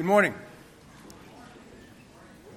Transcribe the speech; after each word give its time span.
Good 0.00 0.06
morning. 0.06 0.32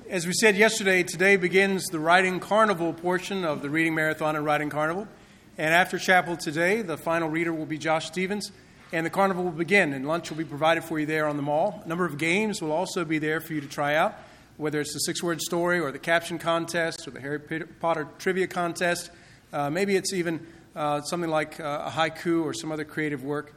As 0.09 0.25
we 0.25 0.31
said 0.31 0.55
yesterday, 0.55 1.03
today 1.03 1.35
begins 1.35 1.83
the 1.87 1.99
Writing 1.99 2.39
Carnival 2.39 2.93
portion 2.93 3.43
of 3.43 3.61
the 3.61 3.69
Reading 3.69 3.93
Marathon 3.93 4.37
and 4.37 4.45
Writing 4.45 4.69
Carnival. 4.69 5.09
And 5.57 5.73
after 5.73 5.99
chapel 5.99 6.37
today, 6.37 6.83
the 6.83 6.95
final 6.95 7.27
reader 7.27 7.51
will 7.51 7.65
be 7.65 7.77
Josh 7.77 8.05
Stevens, 8.05 8.53
and 8.93 9.05
the 9.05 9.09
carnival 9.09 9.43
will 9.43 9.51
begin, 9.51 9.91
and 9.91 10.07
lunch 10.07 10.29
will 10.29 10.37
be 10.37 10.45
provided 10.45 10.85
for 10.85 11.01
you 11.01 11.05
there 11.05 11.27
on 11.27 11.35
the 11.35 11.43
mall. 11.43 11.81
A 11.83 11.87
number 11.89 12.05
of 12.05 12.17
games 12.17 12.61
will 12.61 12.71
also 12.71 13.03
be 13.03 13.19
there 13.19 13.41
for 13.41 13.51
you 13.51 13.59
to 13.59 13.67
try 13.67 13.95
out, 13.95 14.15
whether 14.55 14.79
it's 14.79 14.93
the 14.93 14.99
six 14.99 15.21
word 15.21 15.41
story 15.41 15.81
or 15.81 15.91
the 15.91 15.99
caption 15.99 16.39
contest 16.39 17.05
or 17.09 17.11
the 17.11 17.19
Harry 17.19 17.39
Potter 17.81 18.07
trivia 18.19 18.47
contest. 18.47 19.11
Uh, 19.51 19.69
maybe 19.69 19.97
it's 19.97 20.13
even 20.13 20.47
uh, 20.77 21.01
something 21.01 21.29
like 21.29 21.59
uh, 21.59 21.83
a 21.87 21.89
haiku 21.89 22.45
or 22.45 22.53
some 22.53 22.71
other 22.71 22.85
creative 22.85 23.21
work. 23.21 23.53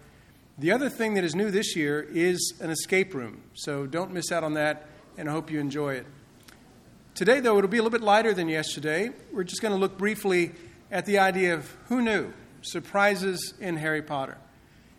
The 0.59 0.73
other 0.73 0.89
thing 0.89 1.15
that 1.15 1.25
is 1.25 1.35
new 1.35 1.51
this 1.51 1.77
year 1.77 2.01
is 2.01 2.55
an 2.61 2.71
escape 2.71 3.13
room, 3.13 3.43
so 3.53 3.87
don't 3.87 4.15
miss 4.15 4.33
out 4.33 4.43
on 4.43 4.55
that, 4.55 4.87
and 5.19 5.29
I 5.29 5.33
hope 5.33 5.51
you 5.51 5.61
enjoy 5.61 5.97
it. 5.97 6.07
Today, 7.15 7.41
though, 7.41 7.59
it'll 7.59 7.69
be 7.69 7.77
a 7.77 7.83
little 7.83 7.99
bit 7.99 8.01
lighter 8.01 8.33
than 8.33 8.49
yesterday. 8.49 9.11
We're 9.35 9.45
just 9.45 9.61
going 9.61 9.73
to 9.73 9.79
look 9.79 9.99
briefly 9.99 10.53
at 10.91 11.05
the 11.05 11.19
idea 11.19 11.53
of 11.53 11.77
who 11.89 12.01
knew 12.01 12.33
surprises 12.63 13.53
in 13.61 13.77
Harry 13.77 14.01
Potter. 14.01 14.39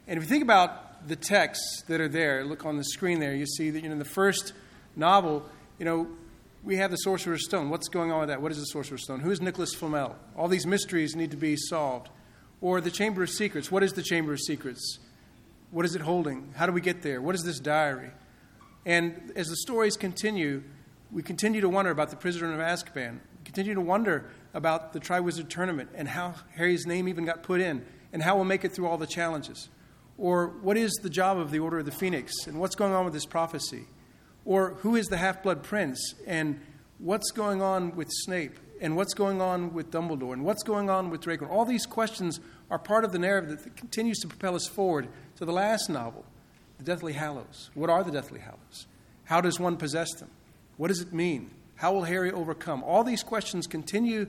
And 0.07 0.17
if 0.17 0.25
you 0.25 0.29
think 0.29 0.43
about 0.43 1.07
the 1.07 1.15
texts 1.15 1.81
that 1.87 2.01
are 2.01 2.07
there, 2.07 2.45
look 2.45 2.63
on 2.63 2.77
the 2.77 2.83
screen 2.83 3.19
there, 3.19 3.33
you 3.33 3.47
see 3.47 3.71
that 3.71 3.81
you 3.81 3.89
know, 3.89 3.93
in 3.93 3.99
the 3.99 4.05
first 4.05 4.53
novel, 4.95 5.43
you 5.79 5.85
know, 5.85 6.07
we 6.63 6.75
have 6.75 6.91
the 6.91 6.97
Sorcerer's 6.97 7.45
Stone. 7.45 7.71
What's 7.71 7.87
going 7.87 8.11
on 8.11 8.19
with 8.19 8.29
that? 8.29 8.43
What 8.43 8.51
is 8.51 8.59
the 8.59 8.65
Sorcerer's 8.65 9.05
Stone? 9.05 9.21
Who 9.21 9.31
is 9.31 9.41
Nicholas 9.41 9.73
Flamel? 9.73 10.15
All 10.35 10.49
these 10.49 10.67
mysteries 10.67 11.15
need 11.15 11.31
to 11.31 11.37
be 11.37 11.55
solved. 11.55 12.09
Or 12.61 12.79
the 12.79 12.91
Chamber 12.91 13.23
of 13.23 13.31
Secrets. 13.31 13.71
What 13.71 13.81
is 13.81 13.93
the 13.93 14.03
Chamber 14.03 14.33
of 14.33 14.39
Secrets? 14.39 14.99
What 15.69 15.85
is 15.85 15.95
it 15.95 16.01
holding? 16.01 16.53
How 16.55 16.65
do 16.65 16.71
we 16.71 16.81
get 16.81 17.01
there? 17.01 17.21
What 17.21 17.35
is 17.35 17.43
this 17.43 17.59
diary? 17.59 18.11
And 18.85 19.33
as 19.35 19.49
the 19.49 19.57
stories 19.57 19.97
continue, 19.97 20.63
we 21.11 21.21
continue 21.21 21.59
to 21.59 21.67
wonder 21.67 21.91
about 21.91 22.09
the 22.09 22.15
prisoner 22.15 22.53
of 22.53 22.59
Azkaban. 22.59 23.19
We 23.39 23.43
continue 23.43 23.73
to 23.73 23.81
wonder 23.81 24.29
about 24.53 24.93
the 24.93 24.99
Triwizard 24.99 25.49
Tournament 25.49 25.89
and 25.93 26.07
how 26.07 26.35
Harry's 26.55 26.85
name 26.85 27.09
even 27.09 27.25
got 27.25 27.43
put 27.43 27.59
in 27.59 27.85
and 28.13 28.23
how 28.23 28.35
we'll 28.35 28.45
make 28.45 28.63
it 28.63 28.71
through 28.71 28.87
all 28.87 28.97
the 28.97 29.07
challenges. 29.07 29.67
Or 30.17 30.47
what 30.47 30.77
is 30.77 30.93
the 31.03 31.09
job 31.09 31.37
of 31.37 31.51
the 31.51 31.59
Order 31.59 31.79
of 31.79 31.85
the 31.85 31.91
Phoenix 31.91 32.47
and 32.47 32.59
what's 32.59 32.75
going 32.75 32.93
on 32.93 33.03
with 33.03 33.13
this 33.13 33.25
prophecy? 33.25 33.87
Or 34.45 34.75
who 34.79 34.95
is 34.95 35.07
the 35.07 35.17
Half 35.17 35.43
Blood 35.43 35.63
Prince 35.63 36.15
and 36.25 36.61
what's 36.97 37.31
going 37.31 37.61
on 37.61 37.93
with 37.95 38.07
Snape 38.09 38.57
and 38.81 38.95
what's 38.95 39.13
going 39.13 39.41
on 39.41 39.73
with 39.73 39.91
Dumbledore 39.91 40.33
and 40.33 40.43
what's 40.43 40.63
going 40.63 40.89
on 40.89 41.09
with 41.09 41.21
Draco? 41.21 41.47
All 41.47 41.65
these 41.65 41.85
questions 41.85 42.39
are 42.69 42.79
part 42.79 43.03
of 43.03 43.11
the 43.11 43.19
narrative 43.19 43.63
that 43.63 43.75
continues 43.75 44.19
to 44.19 44.27
propel 44.27 44.55
us 44.55 44.67
forward 44.67 45.07
to 45.37 45.45
the 45.45 45.51
last 45.51 45.89
novel, 45.89 46.25
The 46.77 46.83
Deathly 46.83 47.13
Hallows. 47.13 47.69
What 47.73 47.89
are 47.89 48.03
the 48.03 48.11
Deathly 48.11 48.39
Hallows? 48.39 48.87
How 49.25 49.41
does 49.41 49.59
one 49.59 49.77
possess 49.77 50.13
them? 50.13 50.29
What 50.77 50.89
does 50.89 51.01
it 51.01 51.13
mean? 51.13 51.51
How 51.75 51.93
will 51.93 52.03
Harry 52.03 52.31
overcome? 52.31 52.83
All 52.83 53.03
these 53.03 53.23
questions 53.23 53.67
continue 53.67 54.27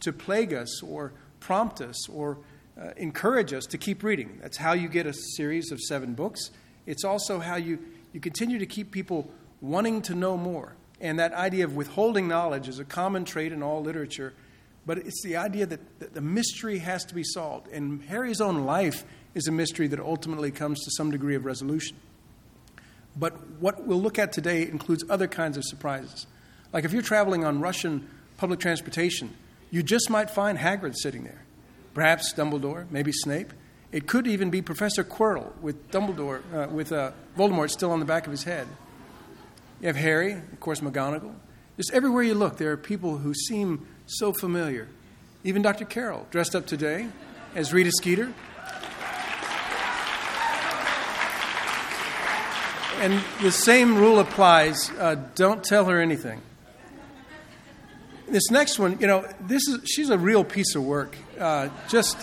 to 0.00 0.12
plague 0.12 0.52
us 0.52 0.82
or 0.82 1.12
prompt 1.40 1.80
us 1.80 2.08
or 2.08 2.38
uh, 2.80 2.90
encourage 2.96 3.52
us 3.52 3.66
to 3.66 3.78
keep 3.78 4.02
reading. 4.02 4.38
That's 4.42 4.56
how 4.56 4.72
you 4.72 4.88
get 4.88 5.06
a 5.06 5.12
series 5.12 5.70
of 5.72 5.80
seven 5.80 6.14
books. 6.14 6.50
It's 6.86 7.04
also 7.04 7.38
how 7.38 7.56
you, 7.56 7.78
you 8.12 8.20
continue 8.20 8.58
to 8.58 8.66
keep 8.66 8.90
people 8.90 9.30
wanting 9.60 10.02
to 10.02 10.14
know 10.14 10.36
more. 10.36 10.72
And 11.00 11.18
that 11.18 11.32
idea 11.32 11.64
of 11.64 11.74
withholding 11.74 12.28
knowledge 12.28 12.68
is 12.68 12.78
a 12.78 12.84
common 12.84 13.24
trait 13.24 13.52
in 13.52 13.62
all 13.62 13.82
literature, 13.82 14.34
but 14.84 14.98
it's 14.98 15.22
the 15.22 15.36
idea 15.36 15.66
that 15.66 16.14
the 16.14 16.20
mystery 16.20 16.78
has 16.78 17.04
to 17.06 17.14
be 17.14 17.24
solved. 17.24 17.68
And 17.68 18.02
Harry's 18.04 18.40
own 18.40 18.64
life 18.64 19.04
is 19.34 19.46
a 19.46 19.52
mystery 19.52 19.86
that 19.88 20.00
ultimately 20.00 20.50
comes 20.50 20.84
to 20.84 20.90
some 20.90 21.10
degree 21.10 21.34
of 21.34 21.44
resolution. 21.44 21.96
But 23.16 23.48
what 23.60 23.86
we'll 23.86 24.00
look 24.00 24.18
at 24.18 24.32
today 24.32 24.62
includes 24.62 25.04
other 25.08 25.26
kinds 25.26 25.56
of 25.56 25.64
surprises. 25.64 26.26
Like 26.72 26.84
if 26.84 26.92
you're 26.92 27.02
traveling 27.02 27.44
on 27.44 27.60
Russian 27.60 28.08
public 28.36 28.60
transportation, 28.60 29.34
you 29.70 29.82
just 29.82 30.10
might 30.10 30.30
find 30.30 30.58
Hagrid 30.58 30.96
sitting 30.96 31.24
there. 31.24 31.44
Perhaps 31.94 32.34
Dumbledore, 32.34 32.90
maybe 32.90 33.12
Snape. 33.12 33.52
It 33.92 34.06
could 34.06 34.26
even 34.26 34.50
be 34.50 34.62
Professor 34.62 35.02
Quirrell 35.02 35.50
with 35.60 35.90
Dumbledore, 35.90 36.40
uh, 36.54 36.68
with 36.68 36.92
uh, 36.92 37.10
Voldemort 37.36 37.70
still 37.70 37.90
on 37.90 37.98
the 37.98 38.06
back 38.06 38.26
of 38.26 38.30
his 38.30 38.44
head. 38.44 38.68
You 39.80 39.86
have 39.86 39.96
Harry, 39.96 40.32
of 40.32 40.60
course, 40.60 40.80
McGonagall. 40.80 41.34
Just 41.78 41.92
everywhere 41.92 42.22
you 42.22 42.34
look, 42.34 42.58
there 42.58 42.70
are 42.72 42.76
people 42.76 43.16
who 43.16 43.32
seem 43.32 43.86
so 44.04 44.32
familiar. 44.32 44.88
Even 45.42 45.62
Dr. 45.62 45.86
Carroll, 45.86 46.26
dressed 46.30 46.54
up 46.54 46.66
today 46.66 47.08
as 47.54 47.72
Rita 47.72 47.90
Skeeter. 47.90 48.32
And 53.00 53.24
the 53.40 53.50
same 53.50 53.96
rule 53.96 54.18
applies 54.18 54.90
uh, 54.98 55.16
don't 55.34 55.64
tell 55.64 55.86
her 55.86 55.98
anything. 55.98 56.42
This 58.28 58.50
next 58.50 58.78
one, 58.78 59.00
you 59.00 59.06
know, 59.06 59.26
this 59.40 59.66
is 59.66 59.88
she's 59.88 60.10
a 60.10 60.18
real 60.18 60.44
piece 60.44 60.74
of 60.74 60.84
work. 60.84 61.16
Uh, 61.38 61.70
just 61.88 62.18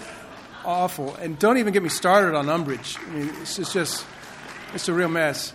awful. 0.64 1.16
And 1.16 1.40
don't 1.40 1.58
even 1.58 1.74
get 1.74 1.82
me 1.82 1.90
started 1.90 2.36
on 2.36 2.46
Umbridge. 2.46 3.00
I 3.08 3.12
mean, 3.12 3.32
it's 3.42 3.74
just, 3.74 4.06
it's 4.76 4.88
a 4.88 4.94
real 4.94 5.10
mess. 5.10 5.52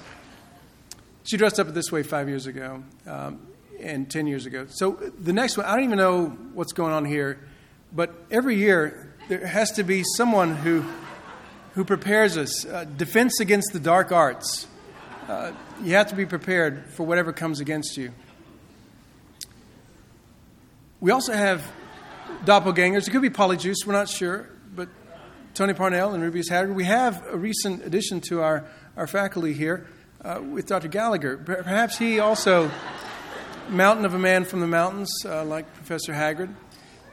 She 1.25 1.37
dressed 1.37 1.61
up 1.61 1.69
this 1.69 1.93
way 1.93 2.03
five 2.03 2.29
years 2.29 2.47
ago 2.47 2.83
um, 3.07 3.47
and 3.81 4.11
10 4.11 4.27
years 4.27 4.47
ago. 4.47 4.67
So 4.69 4.93
the 4.93 5.33
next 5.33 5.57
one, 5.57 5.67
I 5.67 5.75
don't 5.75 5.85
even 5.85 5.99
know 5.99 6.27
what's 6.55 6.73
going 6.73 6.93
on 6.93 7.05
here, 7.05 7.39
but 7.93 8.13
every 8.31 8.57
year 8.57 9.15
there 9.29 9.47
has 9.47 9.73
to 9.73 9.85
be 9.85 10.03
someone 10.17 10.57
who, 10.57 10.85
who 11.75 11.85
prepares 11.85 12.37
us. 12.37 12.67
Uh, 12.67 12.85
defense 12.85 13.39
against 13.39 13.73
the 13.73 13.81
dark 13.81 14.11
arts. 14.11 14.67
Uh, 15.29 15.53
you 15.83 15.95
have 15.95 16.09
to 16.09 16.17
be 16.17 16.27
prepared 16.27 16.91
for 16.91 17.05
whatever 17.07 17.33
comes 17.33 17.61
against 17.61 17.97
you. 17.97 18.13
We 21.01 21.13
also 21.13 21.33
have 21.33 21.65
doppelgangers. 22.45 23.07
It 23.07 23.13
could 23.13 23.23
be 23.23 23.31
Polyjuice, 23.31 23.87
we're 23.87 23.93
not 23.93 24.09
sure, 24.09 24.49
but 24.75 24.89
Tony 25.55 25.75
Parnell 25.75 26.15
and 26.15 26.23
Rubeus 26.23 26.51
Hagrid. 26.51 26.75
We 26.75 26.85
have 26.85 27.25
a 27.29 27.37
recent 27.37 27.85
addition 27.85 28.21
to 28.23 28.43
our, 28.43 28.65
our 28.97 29.07
faculty 29.07 29.53
here 29.53 29.87
uh, 30.25 30.41
with 30.41 30.67
Dr. 30.67 30.89
Gallagher. 30.89 31.37
Perhaps 31.37 31.99
he 31.99 32.19
also, 32.19 32.71
mountain 33.69 34.05
of 34.05 34.15
a 34.15 34.19
man 34.19 34.45
from 34.45 34.61
the 34.61 34.67
mountains, 34.67 35.13
uh, 35.25 35.45
like 35.45 35.73
Professor 35.75 36.13
Hagrid. 36.13 36.55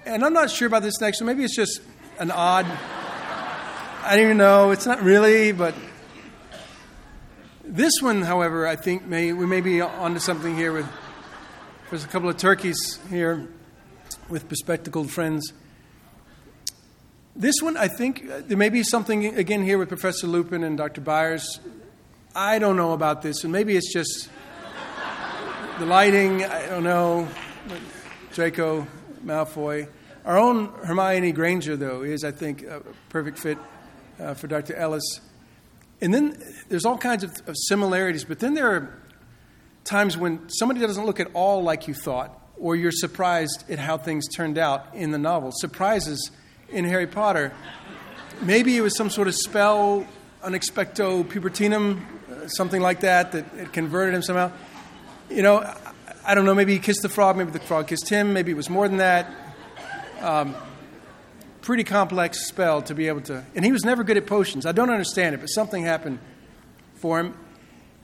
And 0.05 0.23
I'm 0.23 0.33
not 0.33 0.49
sure 0.49 0.67
about 0.67 0.83
this 0.83 0.99
next 1.01 1.21
one. 1.21 1.27
Maybe 1.27 1.43
it's 1.43 1.55
just 1.55 1.81
an 2.19 2.31
odd. 2.31 2.65
I 2.65 4.15
don't 4.15 4.25
even 4.25 4.37
know. 4.37 4.71
It's 4.71 4.85
not 4.85 5.01
really, 5.01 5.51
but 5.51 5.75
this 7.63 8.01
one, 8.01 8.21
however, 8.21 8.65
I 8.65 8.75
think 8.75 9.05
may 9.05 9.33
we 9.33 9.45
may 9.45 9.61
be 9.61 9.81
onto 9.81 10.19
something 10.19 10.55
here 10.55 10.71
with. 10.71 10.87
There's 11.89 12.03
a 12.03 12.07
couple 12.07 12.29
of 12.29 12.37
turkeys 12.37 12.99
here 13.09 13.47
with 14.29 14.47
bespectacled 14.47 15.09
friends. 15.09 15.53
This 17.35 17.61
one, 17.61 17.77
I 17.77 17.87
think, 17.87 18.29
uh, 18.29 18.41
there 18.45 18.57
may 18.57 18.69
be 18.69 18.83
something 18.83 19.25
again 19.37 19.63
here 19.63 19.77
with 19.77 19.89
Professor 19.89 20.27
Lupin 20.27 20.63
and 20.63 20.77
Dr. 20.77 21.01
Byers 21.01 21.59
I 22.35 22.59
don't 22.59 22.75
know 22.75 22.93
about 22.93 23.23
this, 23.23 23.43
and 23.43 23.51
maybe 23.51 23.75
it's 23.75 23.91
just 23.91 24.29
the 25.79 25.85
lighting. 25.87 26.45
I 26.45 26.67
don't 26.67 26.83
know. 26.83 27.27
Draco 28.33 28.85
Malfoy. 29.25 29.87
Our 30.25 30.37
own 30.37 30.67
Hermione 30.83 31.31
Granger, 31.31 31.75
though, 31.75 32.03
is, 32.03 32.23
I 32.23 32.29
think, 32.29 32.61
a 32.61 32.83
perfect 33.09 33.39
fit 33.39 33.57
uh, 34.19 34.35
for 34.35 34.45
Dr. 34.45 34.75
Ellis. 34.75 35.21
And 36.01 36.13
then 36.13 36.39
there's 36.67 36.85
all 36.85 36.99
kinds 36.99 37.23
of, 37.23 37.31
of 37.47 37.55
similarities, 37.57 38.25
but 38.25 38.39
then 38.39 38.53
there 38.53 38.75
are 38.75 38.99
times 39.83 40.15
when 40.15 40.47
somebody 40.49 40.81
doesn't 40.81 41.07
look 41.07 41.19
at 41.19 41.31
all 41.33 41.63
like 41.63 41.87
you 41.87 41.95
thought, 41.95 42.39
or 42.59 42.75
you're 42.75 42.91
surprised 42.91 43.63
at 43.71 43.79
how 43.79 43.97
things 43.97 44.27
turned 44.27 44.59
out 44.59 44.93
in 44.93 45.09
the 45.09 45.17
novel. 45.17 45.51
Surprises 45.51 46.29
in 46.69 46.85
Harry 46.85 47.07
Potter. 47.07 47.51
Maybe 48.43 48.77
it 48.77 48.81
was 48.81 48.95
some 48.95 49.09
sort 49.09 49.27
of 49.27 49.33
spell, 49.33 50.05
unexpecto 50.43 51.23
pubertinum 51.23 52.05
something 52.49 52.81
like 52.81 53.01
that, 53.01 53.31
that 53.33 53.45
it 53.57 53.73
converted 53.73 54.13
him 54.13 54.21
somehow. 54.21 54.51
You 55.29 55.43
know, 55.43 55.73
I 56.25 56.35
don't 56.35 56.45
know, 56.45 56.55
maybe 56.55 56.73
he 56.73 56.79
kissed 56.79 57.01
the 57.01 57.09
frog, 57.09 57.37
maybe 57.37 57.51
the 57.51 57.59
frog 57.59 57.87
kissed 57.87 58.09
him, 58.09 58.33
maybe 58.33 58.51
it 58.51 58.55
was 58.55 58.69
more 58.69 58.87
than 58.87 58.97
that. 58.97 59.31
Um, 60.21 60.55
pretty 61.61 61.83
complex 61.83 62.47
spell 62.47 62.81
to 62.83 62.95
be 62.95 63.07
able 63.07 63.21
to. 63.21 63.45
And 63.55 63.63
he 63.63 63.71
was 63.71 63.83
never 63.83 64.03
good 64.03 64.17
at 64.17 64.25
potions. 64.25 64.65
I 64.65 64.71
don't 64.71 64.89
understand 64.89 65.35
it, 65.35 65.39
but 65.39 65.47
something 65.47 65.83
happened 65.83 66.19
for 66.95 67.19
him. 67.19 67.35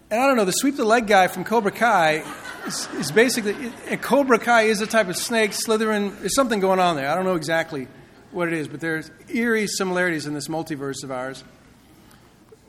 And 0.09 0.21
I 0.21 0.27
don't 0.27 0.37
know, 0.37 0.45
the 0.45 0.51
sweep 0.51 0.77
the 0.77 0.85
leg 0.85 1.07
guy 1.07 1.27
from 1.27 1.43
Cobra 1.43 1.71
Kai 1.71 2.23
is, 2.67 2.87
is 2.93 3.11
basically. 3.11 3.55
And 3.87 4.01
Cobra 4.01 4.37
Kai 4.37 4.63
is 4.63 4.81
a 4.81 4.87
type 4.87 5.07
of 5.07 5.17
snake, 5.17 5.51
Slytherin. 5.51 6.19
There's 6.19 6.35
something 6.35 6.59
going 6.59 6.79
on 6.79 6.95
there. 6.95 7.09
I 7.09 7.15
don't 7.15 7.25
know 7.25 7.35
exactly 7.35 7.87
what 8.31 8.47
it 8.47 8.53
is, 8.53 8.67
but 8.67 8.81
there's 8.81 9.09
eerie 9.29 9.65
similarities 9.67 10.27
in 10.27 10.33
this 10.33 10.47
multiverse 10.47 11.03
of 11.03 11.11
ours. 11.11 11.43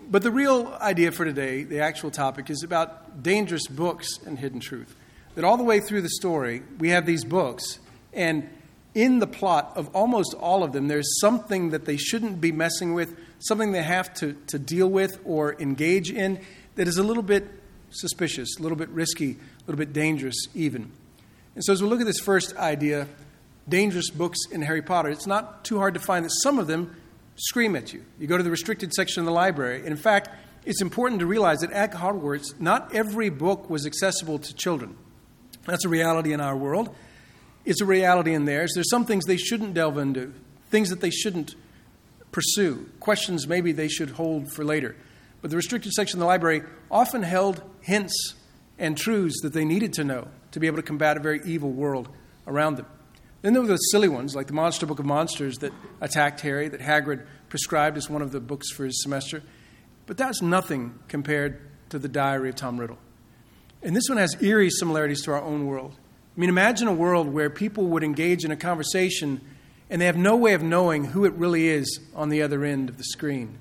But 0.09 0.23
the 0.23 0.31
real 0.31 0.73
idea 0.81 1.11
for 1.11 1.25
today, 1.25 1.65
the 1.65 1.81
actual 1.81 2.13
topic, 2.13 2.49
is 2.49 2.63
about 2.63 3.25
dangerous 3.25 3.67
books 3.67 4.19
and 4.25 4.39
hidden 4.39 4.61
truth. 4.61 4.95
That 5.35 5.45
all 5.45 5.57
the 5.57 5.65
way 5.65 5.81
through 5.81 6.03
the 6.03 6.11
story, 6.11 6.63
we 6.79 6.91
have 6.91 7.07
these 7.07 7.25
books, 7.25 7.81
and 8.13 8.49
in 8.95 9.19
the 9.19 9.27
plot 9.27 9.73
of 9.75 9.95
almost 9.95 10.33
all 10.35 10.63
of 10.63 10.73
them, 10.73 10.87
there's 10.87 11.21
something 11.21 11.71
that 11.71 11.87
they 11.87 11.97
shouldn't 11.97 12.41
be 12.41 12.53
messing 12.53 12.95
with, 12.95 13.19
something 13.41 13.73
they 13.73 13.83
have 13.83 14.15
to, 14.15 14.35
to 14.47 14.59
deal 14.61 14.89
with 14.89 15.19
or 15.25 15.61
engage 15.61 16.11
in 16.11 16.41
that 16.77 16.87
is 16.87 16.99
a 16.99 17.03
little 17.03 17.23
bit 17.23 17.49
suspicious, 17.91 18.59
a 18.59 18.63
little 18.63 18.79
bit 18.79 18.89
risky, 18.91 19.33
a 19.33 19.61
little 19.67 19.77
bit 19.77 19.93
dangerous, 19.93 20.37
even. 20.55 20.93
And 21.57 21.65
so, 21.65 21.73
as 21.73 21.83
we 21.83 21.89
look 21.89 22.01
at 22.01 22.07
this 22.07 22.21
first 22.21 22.57
idea, 22.57 23.09
dangerous 23.69 24.11
books 24.11 24.39
in 24.53 24.63
Harry 24.63 24.83
Potter, 24.83 25.09
it's 25.09 25.27
not 25.27 25.65
too 25.65 25.79
hard 25.79 25.95
to 25.95 26.01
find 26.01 26.25
that 26.25 26.33
some 26.43 26.61
of 26.61 26.69
them 26.69 26.95
scream 27.37 27.77
at 27.77 27.93
you. 27.93 28.05
You 28.19 28.27
go 28.27 28.37
to 28.37 28.43
the 28.43 28.51
restricted 28.51 28.93
section 28.93 29.21
of 29.21 29.27
the 29.27 29.33
library, 29.33 29.87
in 29.87 29.97
fact, 29.97 30.31
it's 30.65 30.83
important 30.83 31.21
to 31.21 31.27
realize 31.27 31.61
that 31.61 31.71
at 31.71 31.93
Hogwarts, 31.93 32.61
not 32.61 32.93
every 32.93 33.29
book 33.29 33.71
was 33.71 33.87
accessible 33.87 34.41
to 34.41 34.55
children. 34.55 34.97
That's 35.65 35.85
a 35.85 35.89
reality 35.89 36.33
in 36.33 36.41
our 36.41 36.57
world. 36.57 36.95
It's 37.65 37.81
a 37.81 37.85
reality 37.85 38.35
in 38.35 38.47
theirs. 38.47 38.73
There's 38.75 38.91
some 38.91 39.05
things 39.05 39.25
they 39.27 39.37
shouldn't 39.37 39.75
delve 39.75 39.99
into, 39.99 40.35
things 40.71 40.91
that 40.91 41.01
they 41.01 41.11
shouldn't 41.11 41.55
pursue, 42.33 42.91
questions 43.01 43.47
maybe 43.47 43.73
they 43.73 43.89
should 43.89 44.11
hold 44.11 44.53
for 44.53 44.65
later. 44.65 44.97
But 45.41 45.51
the 45.51 45.57
restricted 45.57 45.93
section 45.93 46.19
of 46.19 46.21
the 46.21 46.27
library 46.27 46.63
often 46.91 47.23
held 47.23 47.63
hints 47.81 48.35
and 48.79 48.97
truths 48.97 49.41
that 49.43 49.53
they 49.53 49.65
needed 49.65 49.93
to 49.95 50.05
know 50.05 50.29
to 50.51 50.61
be 50.61 50.67
able 50.67 50.77
to 50.77 50.83
combat 50.83 51.17
a 51.17 51.21
very 51.21 51.41
evil 51.45 51.71
world 51.71 52.09
around 52.47 52.77
them. 52.77 52.87
Then 53.43 53.53
there 53.53 53.63
were 53.63 53.69
the 53.69 53.77
silly 53.77 54.09
ones, 54.09 54.35
like 54.35 54.47
the 54.47 54.53
Monster 54.53 54.87
Book 54.87 54.99
of 54.99 55.07
Monsters 55.07 55.59
that 55.59 55.73
attacked 56.01 56.41
Harry, 56.41 56.69
that 56.69 56.81
Hagrid 56.81 57.27
prescribed 57.49 57.97
as 57.97 58.11
one 58.11 58.23
of 58.23 58.33
the 58.33 58.41
books 58.41 58.71
for 58.71 58.85
his 58.85 59.03
semester. 59.03 59.43
But 60.07 60.17
that's 60.17 60.43
nothing 60.43 60.99
compared 61.09 61.61
to 61.91 61.99
the 61.99 62.09
Diary 62.09 62.49
of 62.49 62.57
Tom 62.57 62.79
Riddle. 62.79 62.99
And 63.83 63.95
this 63.95 64.09
one 64.09 64.19
has 64.19 64.41
eerie 64.43 64.71
similarities 64.71 65.23
to 65.23 65.33
our 65.33 65.43
own 65.43 65.67
world. 65.67 65.93
I 66.37 66.41
mean, 66.41 66.49
imagine 66.49 66.89
a 66.89 66.93
world 66.93 67.29
where 67.29 67.51
people 67.51 67.87
would 67.87 68.03
engage 68.03 68.45
in 68.45 68.51
a 68.51 68.57
conversation 68.57 69.41
and 69.89 70.03
they 70.03 70.07
have 70.07 70.17
no 70.17 70.37
way 70.37 70.55
of 70.55 70.63
knowing 70.63 71.05
who 71.05 71.25
it 71.25 71.33
really 71.35 71.69
is 71.69 72.01
on 72.15 72.29
the 72.29 72.43
other 72.43 72.65
end 72.65 72.89
of 72.89 72.99
the 72.99 73.05
screen. 73.05 73.59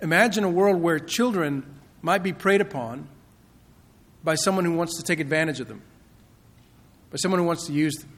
Imagine 0.00 0.42
a 0.44 0.50
world 0.50 0.82
where 0.82 0.98
children 0.98 1.64
might 2.02 2.22
be 2.22 2.32
preyed 2.32 2.60
upon 2.60 3.08
by 4.24 4.34
someone 4.34 4.64
who 4.64 4.72
wants 4.72 4.96
to 4.96 5.02
take 5.04 5.20
advantage 5.20 5.60
of 5.60 5.68
them 5.68 5.82
by 7.14 7.18
someone 7.18 7.38
who 7.38 7.46
wants 7.46 7.68
to 7.68 7.72
use 7.72 7.94
them. 7.94 8.10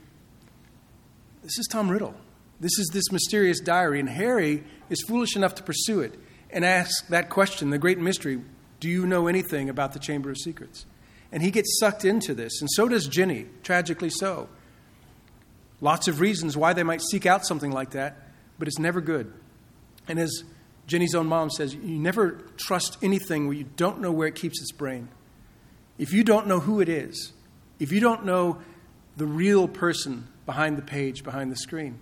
This 1.43 1.59
is 1.59 1.67
Tom 1.71 1.91
Riddle. 1.91 2.15
This 2.61 2.79
is 2.79 2.89
this 2.95 3.13
mysterious 3.13 3.61
diary, 3.61 4.01
and 4.01 4.09
Harry 4.09 4.65
is 4.89 5.05
foolish 5.07 5.37
enough 5.37 5.55
to 5.57 5.63
pursue 5.63 6.01
it 6.01 6.19
and 6.49 6.65
ask 6.65 7.07
that 7.09 7.29
question, 7.29 7.69
the 7.69 7.77
great 7.77 7.99
mystery 7.99 8.41
Do 8.81 8.89
you 8.89 9.07
know 9.07 9.27
anything 9.27 9.69
about 9.69 9.93
the 9.93 9.99
Chamber 9.99 10.31
of 10.31 10.39
Secrets? 10.39 10.87
And 11.31 11.43
he 11.43 11.51
gets 11.51 11.79
sucked 11.79 12.07
into 12.07 12.33
this, 12.33 12.63
and 12.63 12.71
so 12.73 12.89
does 12.89 13.07
Ginny, 13.07 13.49
tragically 13.63 14.09
so. 14.09 14.49
Lots 15.83 16.09
of 16.09 16.21
reasons 16.21 16.57
why 16.57 16.73
they 16.73 16.83
might 16.83 17.03
seek 17.03 17.27
out 17.27 17.45
something 17.45 17.73
like 17.73 17.91
that, 17.91 18.17
but 18.59 18.67
it's 18.67 18.79
never 18.79 19.03
good. 19.03 19.31
And 20.09 20.19
as 20.19 20.43
Ginny's 20.87 21.15
own 21.15 21.27
mom 21.27 21.51
says, 21.51 21.75
you 21.75 21.99
never 21.99 22.41
trust 22.57 22.97
anything 23.03 23.47
where 23.47 23.59
you 23.59 23.67
don't 23.77 24.01
know 24.01 24.11
where 24.11 24.29
it 24.29 24.37
keeps 24.37 24.59
its 24.59 24.73
brain. 24.73 25.09
If 25.99 26.15
you 26.15 26.25
don't 26.25 26.47
know 26.47 26.61
who 26.61 26.81
it 26.81 26.89
is, 26.89 27.35
if 27.79 27.93
you 27.93 28.01
don't 28.01 28.25
know 28.25 28.63
the 29.17 29.27
real 29.27 29.67
person 29.67 30.29
behind 30.45 30.77
the 30.79 30.83
page, 30.83 31.25
behind 31.25 31.51
the 31.51 31.57
screen. 31.57 31.99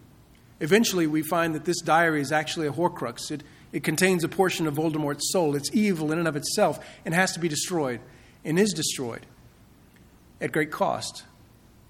Eventually, 0.60 1.06
we 1.06 1.22
find 1.22 1.54
that 1.54 1.64
this 1.64 1.80
diary 1.80 2.20
is 2.20 2.32
actually 2.32 2.66
a 2.66 2.72
Horcrux. 2.72 3.30
It, 3.30 3.42
it 3.72 3.84
contains 3.84 4.24
a 4.24 4.28
portion 4.28 4.66
of 4.66 4.74
Voldemort's 4.74 5.32
soul. 5.32 5.56
It's 5.56 5.70
evil 5.72 6.12
in 6.12 6.18
and 6.18 6.28
of 6.28 6.36
itself 6.36 6.84
and 7.04 7.14
has 7.14 7.32
to 7.32 7.40
be 7.40 7.48
destroyed, 7.48 8.00
and 8.44 8.58
is 8.58 8.72
destroyed 8.72 9.26
at 10.40 10.52
great 10.52 10.70
cost, 10.70 11.24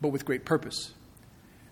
but 0.01 0.09
with 0.09 0.25
great 0.25 0.45
purpose. 0.45 0.93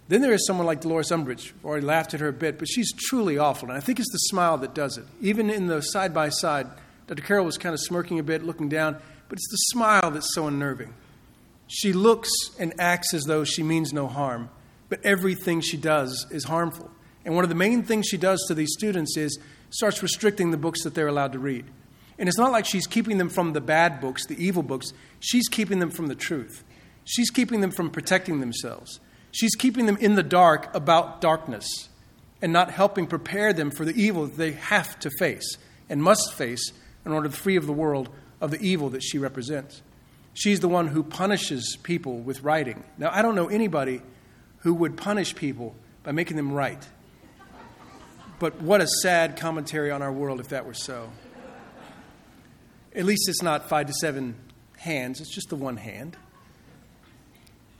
Then 0.08 0.20
there 0.20 0.32
is 0.32 0.46
someone 0.46 0.66
like 0.66 0.81
Dolores 0.81 1.10
Umbridge. 1.10 1.52
I've 1.52 1.64
already 1.64 1.87
laughed 1.87 2.12
at 2.12 2.20
her 2.20 2.28
a 2.28 2.32
bit, 2.32 2.58
but 2.58 2.69
she's 2.69 2.93
truly 2.93 3.38
awful, 3.38 3.69
and 3.69 3.76
I 3.76 3.81
think 3.81 3.98
it's 3.98 4.12
the 4.12 4.19
smile 4.19 4.58
that 4.58 4.75
does 4.75 4.98
it. 4.98 5.06
Even 5.20 5.48
in 5.48 5.69
the 5.69 5.81
side 5.81 6.12
by 6.12 6.28
side, 6.28 6.66
Dr. 7.06 7.22
Carroll 7.22 7.46
was 7.46 7.56
kind 7.56 7.72
of 7.72 7.81
smirking 7.81 8.19
a 8.19 8.22
bit, 8.22 8.43
looking 8.43 8.69
down, 8.69 9.00
but 9.28 9.38
it's 9.38 9.50
the 9.50 9.56
smile 9.56 10.10
that's 10.10 10.34
so 10.34 10.46
unnerving. 10.46 10.93
She 11.74 11.94
looks 11.94 12.30
and 12.58 12.74
acts 12.78 13.14
as 13.14 13.24
though 13.24 13.44
she 13.44 13.62
means 13.62 13.94
no 13.94 14.06
harm, 14.06 14.50
but 14.90 15.02
everything 15.06 15.62
she 15.62 15.78
does 15.78 16.26
is 16.30 16.44
harmful. 16.44 16.90
And 17.24 17.34
one 17.34 17.44
of 17.44 17.48
the 17.48 17.56
main 17.56 17.82
things 17.82 18.08
she 18.08 18.19
does 18.19 18.44
to 18.46 18.54
these 18.54 18.74
students 18.74 19.16
is 19.16 19.38
starts 19.70 20.02
restricting 20.02 20.50
the 20.50 20.58
books 20.58 20.82
that 20.82 20.94
they're 20.94 21.08
allowed 21.08 21.32
to 21.32 21.38
read. 21.38 21.64
And 22.19 22.28
it's 22.28 22.36
not 22.36 22.52
like 22.52 22.66
she's 22.66 22.86
keeping 22.86 23.16
them 23.16 23.30
from 23.30 23.54
the 23.54 23.60
bad 23.62 24.02
books, 24.02 24.26
the 24.26 24.36
evil 24.36 24.62
books. 24.62 24.92
She's 25.19 25.48
keeping 25.48 25.78
them 25.78 25.90
from 25.90 26.08
the 26.08 26.14
truth. 26.14 26.62
She's 27.06 27.30
keeping 27.30 27.62
them 27.62 27.70
from 27.70 27.88
protecting 27.88 28.40
themselves. 28.40 29.00
She's 29.30 29.54
keeping 29.54 29.86
them 29.86 29.96
in 29.96 30.14
the 30.14 30.22
dark 30.22 30.69
about 30.74 31.22
darkness 31.22 31.88
and 32.42 32.52
not 32.52 32.70
helping 32.70 33.06
prepare 33.06 33.54
them 33.54 33.70
for 33.70 33.86
the 33.86 33.98
evil 33.98 34.26
that 34.26 34.36
they 34.36 34.52
have 34.52 34.98
to 34.98 35.10
face 35.19 35.56
and 35.88 36.02
must 36.02 36.34
face 36.34 36.70
in 37.06 37.12
order 37.12 37.30
to 37.30 37.34
free 37.34 37.56
of 37.56 37.64
the 37.64 37.72
world 37.72 38.10
of 38.42 38.50
the 38.50 38.60
evil 38.60 38.90
that 38.90 39.02
she 39.02 39.16
represents. 39.16 39.80
She's 40.34 40.61
the 40.61 40.69
one 40.69 40.88
who 40.88 41.02
punishes 41.02 41.76
people 41.82 42.19
with 42.19 42.43
writing. 42.43 42.84
Now, 42.96 43.11
I 43.12 43.23
don't 43.23 43.34
know 43.34 43.49
anybody 43.49 44.02
who 44.58 44.75
would 44.75 44.96
punish 44.96 45.34
people 45.34 45.75
by 46.02 46.12
making 46.12 46.37
them 46.37 46.52
write. 46.52 46.88
But 48.38 48.61
what 48.61 48.81
a 48.81 48.87
sad 49.02 49.37
commentary 49.37 49.90
on 49.90 50.02
our 50.02 50.12
world 50.12 50.40
if 50.40 50.49
that 50.49 50.67
were 50.67 50.75
so. 50.75 51.11
At 52.94 53.05
least 53.05 53.29
it's 53.29 53.43
not 53.43 53.69
five 53.69 53.87
to 53.87 53.93
seven 53.93 54.37
hands, 54.79 55.20
it's 55.20 55.32
just 55.32 55.49
the 55.49 55.56
one 55.56 55.76
hand. 55.76 56.17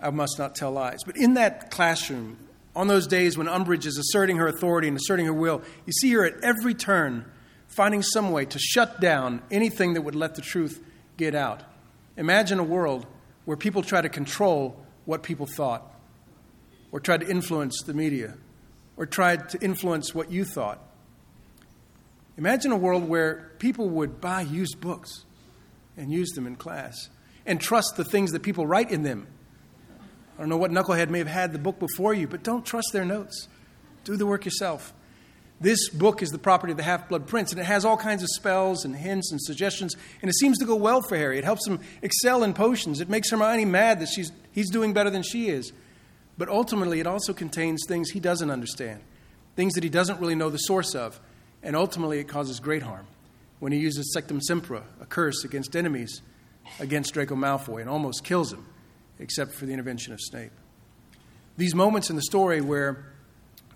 I 0.01 0.11
must 0.11 0.39
not 0.39 0.55
tell 0.55 0.73
lies. 0.73 1.01
But 1.05 1.17
in 1.17 1.35
that 1.35 1.71
classroom, 1.71 2.37
on 2.75 2.89
those 2.89 3.07
days 3.07 3.37
when 3.37 3.47
Umbridge 3.47 3.87
is 3.87 3.99
asserting 3.99 4.37
her 4.37 4.47
authority 4.47 4.89
and 4.89 4.97
asserting 4.97 5.27
her 5.27 5.33
will, 5.33 5.63
you 5.87 5.93
see 5.93 6.13
her 6.13 6.25
at 6.25 6.35
every 6.43 6.75
turn 6.75 7.25
finding 7.69 8.03
some 8.03 8.31
way 8.31 8.45
to 8.45 8.59
shut 8.59 9.01
down 9.01 9.43
anything 9.51 9.95
that 9.95 10.03
would 10.03 10.15
let 10.15 10.35
the 10.35 10.43
truth 10.43 10.83
get 11.17 11.35
out. 11.35 11.63
Imagine 12.17 12.59
a 12.59 12.65
world 12.65 13.07
where 13.45 13.57
people 13.57 13.83
try 13.83 14.01
to 14.01 14.09
control 14.09 14.85
what 15.05 15.23
people 15.23 15.47
thought, 15.47 15.95
or 16.93 17.01
tried 17.01 17.21
to 17.21 17.29
influence 17.29 17.83
the 17.83 17.95
media, 17.95 18.35
or 18.97 19.07
tried 19.07 19.49
to 19.51 19.61
influence 19.61 20.15
what 20.15 20.31
you 20.31 20.45
thought. 20.45 20.79
Imagine 22.37 22.73
a 22.73 22.77
world 22.77 23.09
where 23.09 23.53
people 23.59 23.89
would 23.89 24.21
buy 24.21 24.43
used 24.43 24.81
books 24.81 25.25
and 25.97 26.13
use 26.13 26.31
them 26.31 26.47
in 26.47 26.57
class 26.57 27.11
and 27.45 27.61
trust 27.61 27.97
the 27.97 28.05
things 28.05 28.33
that 28.33 28.43
people 28.43 28.67
write 28.67 28.91
in 28.91 29.03
them. 29.03 29.27
I 30.37 30.41
don't 30.41 30.49
know 30.49 30.57
what 30.57 30.71
knucklehead 30.71 31.11
may 31.11 31.19
have 31.19 31.29
had 31.29 31.53
the 31.53 31.59
book 31.59 31.79
before 31.79 32.15
you, 32.15 32.27
but 32.27 32.43
don't 32.43 32.65
trust 32.65 32.89
their 32.93 33.05
notes. 33.05 33.49
Do 34.05 34.17
the 34.17 34.27
work 34.27 34.45
yourself. 34.45 34.95
This 35.63 35.91
book 35.91 36.23
is 36.23 36.31
the 36.31 36.39
property 36.39 36.73
of 36.73 36.77
the 36.77 36.83
Half 36.83 37.09
Blood 37.09 37.29
Prince, 37.29 37.53
and 37.53 37.61
it 37.61 37.65
has 37.65 37.85
all 37.85 37.97
kinds 37.97 38.25
of 38.25 38.29
spells 38.31 38.85
and 38.85 38.97
hints 38.97 39.31
and 39.31 39.41
suggestions, 39.41 39.95
and 40.21 40.29
it 40.29 40.35
seems 40.35 40.59
to 40.59 40.65
go 40.65 40.75
well 40.75 41.03
for 41.03 41.17
Harry. 41.17 41.39
It 41.39 41.45
helps 41.45 41.69
him 41.69 41.79
excel 42.03 42.43
in 42.43 42.53
potions. 42.53 43.01
It 43.01 43.09
makes 43.09 43.31
Hermione 43.31 43.65
mad 43.65 44.01
that 44.01 44.09
she's, 44.09 44.33
he's 44.51 44.71
doing 44.71 44.93
better 44.93 45.09
than 45.09 45.23
she 45.23 45.51
is. 45.51 45.73
But 46.37 46.49
ultimately, 46.49 46.99
it 46.99 47.07
also 47.07 47.33
contains 47.33 47.85
things 47.87 48.11
he 48.11 48.19
doesn't 48.19 48.51
understand, 48.51 49.03
things 49.55 49.75
that 49.75 49.85
he 49.85 49.89
doesn't 49.89 50.19
really 50.19 50.35
know 50.35 50.51
the 50.51 50.59
source 50.59 50.97
of, 50.97 51.21
and 51.63 51.77
ultimately, 51.77 52.19
it 52.19 52.27
causes 52.27 52.59
great 52.59 52.83
harm 52.83 53.07
when 53.61 53.71
he 53.71 53.79
uses 53.79 54.13
Sectum 54.17 54.41
Sempra, 54.41 54.83
a 55.01 55.07
curse 55.07 55.45
against 55.45 55.77
enemies, 55.77 56.23
against 56.81 57.15
Draco 57.15 57.37
Malfoy, 57.37 57.83
and 57.83 57.89
almost 57.89 58.25
kills 58.25 58.53
him, 58.53 58.67
except 59.21 59.53
for 59.53 59.67
the 59.67 59.73
intervention 59.73 60.13
of 60.13 60.19
Snape. 60.21 60.51
These 61.57 61.77
moments 61.77 62.11
in 62.11 62.17
the 62.17 62.23
story 62.23 62.61
where 62.61 63.12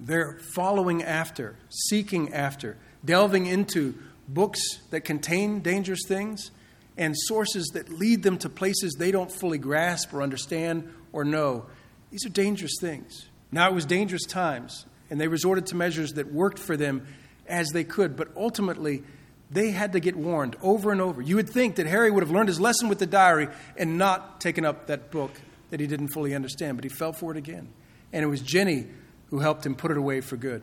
they're 0.01 0.39
following 0.55 1.03
after, 1.03 1.57
seeking 1.69 2.33
after, 2.35 2.77
delving 3.05 3.47
into 3.47 3.95
books 4.29 4.61
that 4.91 5.03
contain 5.03 5.61
dangerous 5.61 6.01
things 6.07 6.51
and 6.97 7.15
sources 7.17 7.67
that 7.75 7.91
lead 7.91 8.23
them 8.23 8.39
to 8.39 8.49
places 8.49 8.95
they 8.95 9.11
don't 9.11 9.31
fully 9.31 9.59
grasp 9.59 10.13
or 10.13 10.23
understand 10.23 10.93
or 11.13 11.25
know. 11.25 11.67
These 12.11 12.27
are 12.27 12.31
dangerous 12.31 12.77
things. 12.81 13.27
Now, 13.53 13.71
it 13.71 13.75
was 13.75 13.85
dangerous 13.85 14.25
times, 14.25 14.87
and 15.11 15.21
they 15.21 15.29
resorted 15.29 15.67
to 15.67 15.77
measures 15.77 16.15
that 16.15 16.33
worked 16.33 16.59
for 16.59 16.77
them 16.77 17.07
as 17.47 17.69
they 17.71 17.85
could, 17.85 18.17
but 18.17 18.29
ultimately, 18.37 19.03
they 19.51 19.71
had 19.71 19.93
to 19.93 20.01
get 20.01 20.17
warned 20.17 20.57
over 20.61 20.91
and 20.91 21.01
over. 21.01 21.23
You 21.23 21.37
would 21.37 21.49
think 21.49 21.77
that 21.77 21.87
Harry 21.87 22.11
would 22.11 22.23
have 22.23 22.33
learned 22.33 22.49
his 22.49 22.61
lesson 22.61 22.89
with 22.89 22.99
the 22.99 23.07
diary 23.07 23.49
and 23.77 23.99
not 23.99 24.41
taken 24.41 24.65
up 24.65 24.89
that 24.89 25.11
book 25.11 25.31
that 25.71 25.79
he 25.79 25.87
didn't 25.87 26.09
fully 26.09 26.35
understand, 26.35 26.77
but 26.77 26.85
he 26.85 26.91
fell 26.91 27.13
for 27.13 27.31
it 27.31 27.37
again. 27.37 27.69
And 28.13 28.25
it 28.25 28.27
was 28.27 28.41
Ginny 28.41 28.87
who 29.29 29.41
helped 29.41 29.65
him 29.67 29.75
put 29.75 29.91
it 29.91 29.97
away 29.97 30.21
for 30.21 30.37
good. 30.37 30.63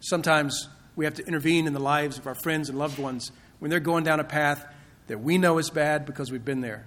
Sometimes 0.00 0.68
we 0.96 1.04
have 1.04 1.14
to 1.14 1.26
intervene 1.26 1.66
in 1.66 1.72
the 1.72 1.80
lives 1.80 2.18
of 2.18 2.26
our 2.26 2.34
friends 2.34 2.68
and 2.68 2.78
loved 2.78 2.98
ones 2.98 3.32
when 3.58 3.70
they're 3.70 3.80
going 3.80 4.04
down 4.04 4.20
a 4.20 4.24
path 4.24 4.66
that 5.06 5.20
we 5.20 5.38
know 5.38 5.58
is 5.58 5.70
bad 5.70 6.06
because 6.06 6.30
we've 6.30 6.44
been 6.44 6.60
there. 6.60 6.86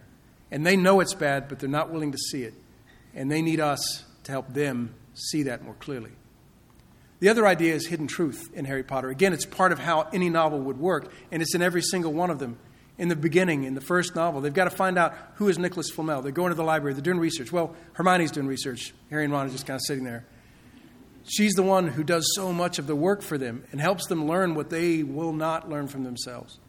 And 0.51 0.65
they 0.65 0.75
know 0.75 0.99
it's 0.99 1.13
bad, 1.13 1.47
but 1.47 1.59
they're 1.59 1.69
not 1.69 1.91
willing 1.91 2.11
to 2.11 2.17
see 2.17 2.43
it. 2.43 2.53
And 3.15 3.31
they 3.31 3.41
need 3.41 3.59
us 3.59 4.05
to 4.23 4.31
help 4.31 4.53
them 4.53 4.93
see 5.13 5.43
that 5.43 5.63
more 5.63 5.75
clearly. 5.75 6.11
The 7.19 7.29
other 7.29 7.47
idea 7.47 7.73
is 7.73 7.87
hidden 7.87 8.07
truth 8.07 8.49
in 8.53 8.65
Harry 8.65 8.83
Potter. 8.83 9.09
Again, 9.09 9.33
it's 9.33 9.45
part 9.45 9.71
of 9.71 9.79
how 9.79 10.09
any 10.13 10.29
novel 10.29 10.59
would 10.59 10.77
work, 10.77 11.11
and 11.31 11.41
it's 11.41 11.55
in 11.55 11.61
every 11.61 11.81
single 11.81 12.11
one 12.11 12.29
of 12.29 12.39
them. 12.39 12.57
In 12.97 13.07
the 13.07 13.15
beginning, 13.15 13.63
in 13.63 13.75
the 13.75 13.81
first 13.81 14.15
novel, 14.15 14.41
they've 14.41 14.53
got 14.53 14.65
to 14.65 14.69
find 14.69 14.97
out 14.97 15.15
who 15.35 15.47
is 15.47 15.57
Nicholas 15.57 15.89
Flamel. 15.89 16.21
They're 16.21 16.31
going 16.31 16.49
to 16.49 16.55
the 16.55 16.63
library, 16.63 16.93
they're 16.93 17.01
doing 17.01 17.19
research. 17.19 17.51
Well, 17.51 17.75
Hermione's 17.93 18.31
doing 18.31 18.45
research. 18.45 18.93
Harry 19.09 19.23
and 19.23 19.33
Ron 19.33 19.47
are 19.47 19.49
just 19.49 19.65
kind 19.65 19.75
of 19.75 19.81
sitting 19.81 20.03
there. 20.03 20.25
She's 21.25 21.53
the 21.53 21.63
one 21.63 21.87
who 21.87 22.03
does 22.03 22.29
so 22.35 22.51
much 22.51 22.79
of 22.79 22.87
the 22.87 22.95
work 22.95 23.21
for 23.21 23.37
them 23.37 23.63
and 23.71 23.79
helps 23.79 24.07
them 24.07 24.27
learn 24.27 24.55
what 24.55 24.69
they 24.69 25.03
will 25.03 25.33
not 25.33 25.69
learn 25.69 25.87
from 25.87 26.03
themselves. 26.03 26.59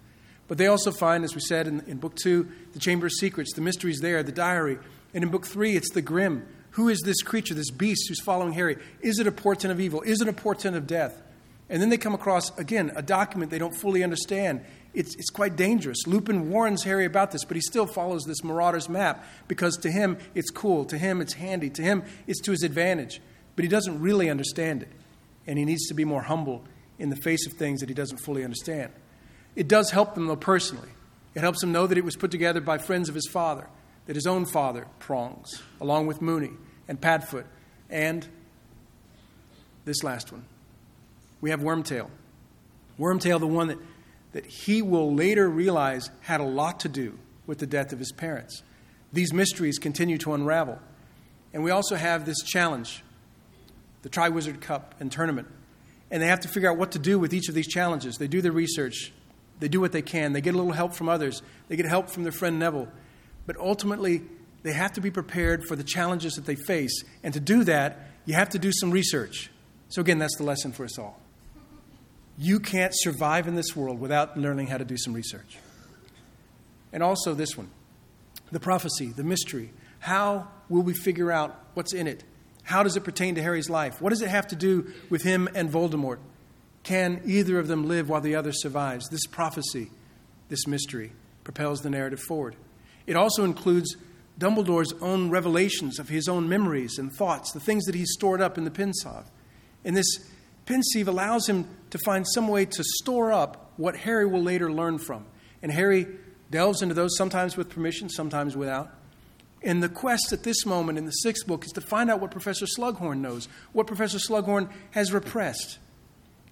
But 0.46 0.58
they 0.58 0.66
also 0.66 0.92
find, 0.92 1.25
as 1.25 1.34
we 1.34 1.40
said 1.40 1.66
in, 1.66 1.80
in 1.87 1.96
book 1.96 2.14
two, 2.14 2.49
the 2.73 2.78
Chamber 2.78 3.06
of 3.06 3.12
Secrets, 3.12 3.52
the 3.54 3.61
mysteries 3.61 4.00
there, 4.00 4.23
the 4.23 4.30
diary. 4.30 4.78
And 5.12 5.25
in 5.25 5.30
book 5.30 5.46
three, 5.46 5.75
it's 5.75 5.90
the 5.90 6.02
grim. 6.02 6.46
Who 6.73 6.88
is 6.88 7.00
this 7.04 7.23
creature, 7.23 7.54
this 7.54 7.70
beast 7.70 8.08
who's 8.08 8.20
following 8.20 8.52
Harry? 8.52 8.76
Is 9.00 9.18
it 9.18 9.26
a 9.26 9.32
portent 9.32 9.73
of 9.73 9.80
evil? 9.80 10.02
Is 10.02 10.20
it 10.20 10.28
a 10.28 10.32
portent 10.32 10.76
of 10.76 10.87
death? 10.87 11.23
And 11.70 11.80
then 11.80 11.88
they 11.88 11.96
come 11.96 12.14
across, 12.14 12.56
again, 12.58 12.92
a 12.94 13.02
document 13.02 13.50
they 13.50 13.58
don't 13.58 13.75
fully 13.75 14.04
understand. 14.04 14.64
It's, 14.92 15.14
it's 15.16 15.30
quite 15.30 15.56
dangerous. 15.56 16.06
Lupin 16.06 16.50
warns 16.50 16.84
Harry 16.84 17.06
about 17.06 17.30
this, 17.30 17.44
but 17.44 17.56
he 17.56 17.61
still 17.61 17.87
follows 17.87 18.25
this 18.25 18.44
marauder's 18.44 18.88
map 18.88 19.25
because 19.49 19.76
to 19.78 19.90
him 19.90 20.18
it's 20.34 20.50
cool, 20.50 20.84
to 20.84 20.99
him 20.99 21.20
it's 21.20 21.32
handy, 21.34 21.70
to 21.70 21.82
him 21.82 22.04
it's 22.26 22.40
to 22.42 22.50
his 22.50 22.62
advantage. 22.62 23.20
But 23.56 23.64
he 23.64 23.68
doesn't 23.68 24.00
really 24.00 24.30
understand 24.30 24.82
it. 24.82 24.88
And 25.46 25.58
he 25.58 25.64
needs 25.64 25.87
to 25.88 25.94
be 25.94 26.04
more 26.04 26.23
humble 26.23 26.64
in 26.99 27.11
the 27.11 27.16
face 27.16 27.46
of 27.46 27.52
things 27.54 27.80
that 27.80 27.88
he 27.88 27.94
doesn't 27.94 28.18
fully 28.18 28.44
understand. 28.44 28.92
It 29.56 29.68
does 29.68 29.90
help 29.90 30.14
them, 30.14 30.26
though, 30.26 30.37
personally. 30.37 30.88
It 31.34 31.40
helps 31.40 31.62
him 31.62 31.73
know 31.73 31.87
that 31.87 31.99
it 31.99 32.04
was 32.04 32.16
put 32.16 32.30
together 32.30 32.61
by 32.61 32.78
friends 32.78 33.08
of 33.08 33.14
his 33.14 33.28
father, 33.30 33.66
that 34.06 34.16
his 34.16 34.26
own 34.26 34.44
father, 34.46 34.87
Prongs, 34.99 35.62
along 35.80 36.06
with 36.06 36.23
Moony 36.23 36.50
and 36.88 37.00
Padfoot, 37.00 37.44
and 37.90 38.26
this 39.84 40.02
last 40.02 40.32
one. 40.32 40.44
We 41.40 41.50
have 41.50 41.61
Wormtail. 41.61 42.08
Wormtail, 42.99 43.38
the 43.38 43.46
one 43.46 43.68
that, 43.68 43.78
that 44.32 44.46
he 44.46 44.82
will 44.82 45.14
later 45.14 45.49
realize 45.49 46.11
had 46.20 46.40
a 46.40 46.44
lot 46.44 46.80
to 46.80 46.88
do 46.88 47.18
with 47.46 47.58
the 47.58 47.66
death 47.66 47.92
of 47.92 47.99
his 47.99 48.12
parents. 48.12 48.62
These 49.12 49.32
mysteries 49.32 49.78
continue 49.78 50.18
to 50.18 50.34
unravel. 50.34 50.78
And 51.52 51.62
we 51.62 51.70
also 51.70 51.96
have 51.96 52.26
this 52.26 52.42
challenge 52.42 53.03
the 54.04 54.11
Triwizard 54.11 54.61
Cup 54.61 54.94
and 55.00 55.11
tournament. 55.11 55.49
And 56.11 56.23
they 56.23 56.26
have 56.26 56.40
to 56.40 56.49
figure 56.49 56.70
out 56.70 56.76
what 56.76 56.92
to 56.92 56.99
do 56.99 57.18
with 57.18 57.32
each 57.32 57.49
of 57.49 57.54
these 57.54 57.66
challenges. 57.66 58.18
They 58.18 58.28
do 58.28 58.42
their 58.42 58.52
research, 58.52 59.12
they 59.58 59.68
do 59.68 59.80
what 59.80 59.92
they 59.92 60.02
can. 60.02 60.32
They 60.32 60.40
get 60.40 60.54
a 60.54 60.58
little 60.58 60.73
help 60.73 60.94
from 60.94 61.08
others. 61.08 61.42
They 61.68 61.76
get 61.76 61.87
help 61.87 62.11
from 62.11 62.23
their 62.25 62.32
friend 62.32 62.58
Neville. 62.58 62.88
But 63.46 63.56
ultimately, 63.56 64.23
they 64.62 64.73
have 64.73 64.92
to 64.92 65.00
be 65.00 65.11
prepared 65.11 65.64
for 65.66 65.76
the 65.76 65.84
challenges 65.84 66.34
that 66.34 66.44
they 66.44 66.56
face. 66.56 67.02
And 67.23 67.32
to 67.34 67.40
do 67.40 67.64
that, 67.64 68.11
you 68.26 68.34
have 68.34 68.50
to 68.50 68.58
do 68.58 68.73
some 68.73 68.90
research. 68.90 69.50
So, 69.88 70.00
again, 70.00 70.18
that's 70.18 70.37
the 70.37 70.44
lesson 70.44 70.73
for 70.73 70.84
us 70.84 70.99
all. 70.99 71.20
You 72.37 72.58
can't 72.58 72.92
survive 72.94 73.46
in 73.46 73.54
this 73.54 73.76
world 73.76 74.00
without 74.00 74.37
learning 74.37 74.66
how 74.66 74.76
to 74.76 74.84
do 74.84 74.96
some 74.96 75.14
research. 75.14 75.56
And 76.92 77.02
also, 77.02 77.32
this 77.32 77.56
one 77.56 77.70
the 78.50 78.61
prophecy, 78.61 79.06
the 79.06 79.25
mystery. 79.25 79.73
How 80.00 80.49
will 80.68 80.82
we 80.82 80.92
figure 80.92 81.32
out 81.32 81.58
what's 81.75 81.94
in 81.94 82.06
it? 82.06 82.25
How 82.64 82.83
does 82.83 82.97
it 82.97 83.04
pertain 83.04 83.35
to 83.37 83.42
Harry's 83.42 83.71
life? 83.71 84.00
What 84.00 84.11
does 84.11 84.23
it 84.23 84.30
have 84.30 84.49
to 84.49 84.56
do 84.56 84.92
with 85.11 85.23
him 85.23 85.49
and 85.54 85.71
Voldemort? 85.71 86.18
Can 86.83 87.23
either 87.25 87.59
of 87.59 87.68
them 87.68 87.87
live 87.87 88.09
while 88.09 88.21
the 88.21 88.35
other 88.35 88.52
survives? 88.52 89.09
This 89.09 89.26
prophecy, 89.26 89.90
this 90.49 90.66
mystery, 90.66 91.12
propels 91.44 91.80
the 91.80 91.90
narrative 91.90 92.21
forward. 92.21 92.56
It 93.06 93.16
also 93.16 93.44
includes 93.44 93.97
Dumbledore's 94.38 94.92
own 95.00 95.30
revelations 95.30 95.99
of 95.99 96.09
his 96.09 96.28
own 96.28 96.49
memories 96.49 96.99
and 96.99 97.12
thoughts, 97.12 97.52
the 97.52 97.61
things 97.61 97.85
that 97.85 97.94
he's 97.94 98.12
stored 98.12 98.40
up 98.40 98.59
in 98.59 98.64
the 98.64 98.71
Pensieve. 98.71 99.30
And 99.85 99.97
this 99.97 100.30
Pensieve 100.66 101.09
allows 101.09 101.47
him 101.47 101.68
to 101.90 101.99
find 101.99 102.26
some 102.26 102.49
way 102.49 102.64
to 102.64 102.85
store 103.00 103.33
up 103.33 103.73
what 103.76 103.97
Harry 103.97 104.26
will 104.26 104.42
later 104.42 104.73
learn 104.73 104.99
from. 104.99 105.26
And 105.62 105.71
Harry 105.71 106.06
delves 106.50 106.83
into 106.83 106.94
those 106.94 107.16
sometimes 107.16 107.56
with 107.56 107.68
permission, 107.68 108.09
sometimes 108.09 108.56
without. 108.56 108.90
And 109.64 109.83
the 109.83 109.88
quest 109.88 110.33
at 110.33 110.42
this 110.42 110.66
moment 110.66 110.99
in 110.99 111.06
the 111.06 111.11
sixth 111.11 111.47
book 111.47 111.64
is 111.64 111.73
to 111.73 111.80
find 111.80 112.11
out 112.11 112.21
what 112.21 112.30
Professor 112.30 112.66
Slughorn 112.66 113.18
knows, 113.18 113.49
what 113.73 113.87
Professor 113.87 114.18
Slughorn 114.18 114.71
has 114.90 115.12
repressed 115.12 115.78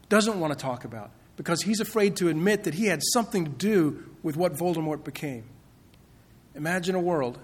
doesn't 0.08 0.40
want 0.40 0.52
to 0.52 0.58
talk 0.58 0.84
about 0.84 1.10
because 1.36 1.62
he's 1.62 1.80
afraid 1.80 2.16
to 2.16 2.28
admit 2.28 2.64
that 2.64 2.74
he 2.74 2.86
had 2.86 3.00
something 3.12 3.44
to 3.44 3.50
do 3.50 4.04
with 4.22 4.36
what 4.36 4.54
Voldemort 4.54 5.04
became. 5.04 5.44
Imagine 6.54 6.94
a 6.94 7.00
world 7.00 7.38